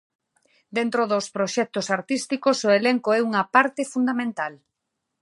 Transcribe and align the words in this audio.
Dentro 0.77 1.01
dos 1.11 1.25
proxectos 1.37 1.87
artísticos, 1.97 2.57
o 2.67 2.69
elenco 2.79 3.09
é 3.17 3.19
unha 3.29 3.43
parte 3.55 3.81
fundamental. 3.93 4.53